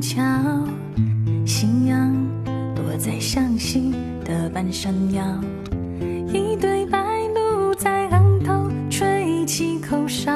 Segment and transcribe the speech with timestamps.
[0.00, 0.22] 桥
[1.46, 2.14] 夕阳
[2.74, 3.92] 躲在向西
[4.24, 5.24] 的半山腰
[6.28, 6.98] 一对白
[7.34, 10.32] 鹭在岸头吹起口哨。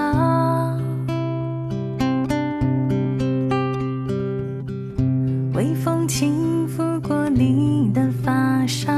[5.52, 8.90] 微风轻拂过你的发梢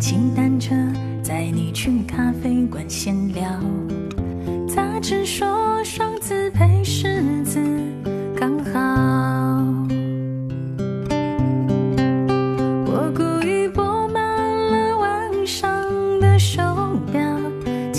[0.00, 0.74] 骑单车
[1.22, 3.60] 载你去咖啡馆闲聊。
[4.66, 7.60] 杂志说双子配狮子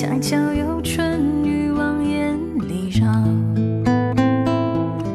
[0.10, 2.36] 恰巧有春雨往眼
[2.68, 3.08] 里绕。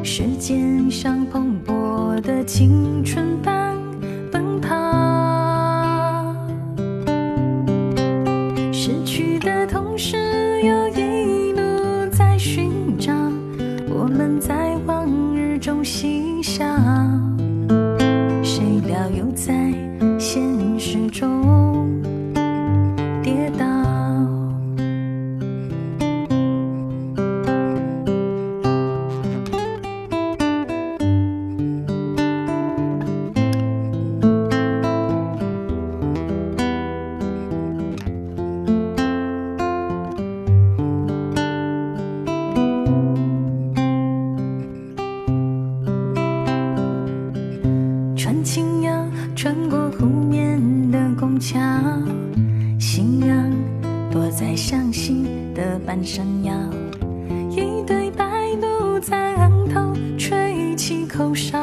[0.01, 3.75] 时间像蓬勃的青春般
[4.31, 4.73] 奔跑，
[8.71, 10.15] 失去的同时
[10.63, 13.11] 又一路在寻找，
[13.89, 16.63] 我们在往日中嬉笑。
[18.41, 19.54] 谁料又在
[51.25, 51.59] 拱桥，
[52.77, 53.51] 夕阳
[54.11, 56.53] 躲在向西的半山腰，
[57.49, 58.23] 一对白
[58.61, 61.57] 鹭在岸头吹起口哨，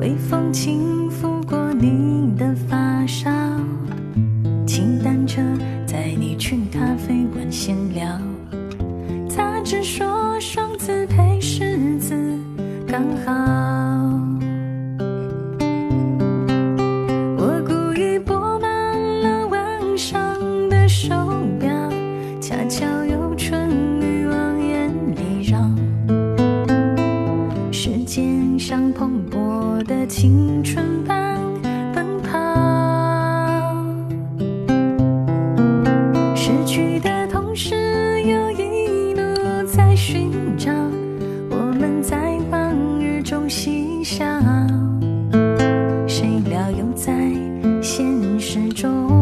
[0.00, 3.30] 微风轻拂过你的发梢，
[4.66, 5.40] 骑单车
[5.86, 8.20] 载你去咖啡馆闲聊。
[9.28, 12.16] 他只说双子配狮子
[12.88, 13.77] 刚好，
[40.56, 40.72] 照，
[41.50, 44.24] 我们在往日中嬉笑，
[46.06, 47.12] 谁料又在
[47.82, 48.06] 现
[48.38, 49.17] 实中。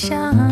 [0.00, 0.49] 像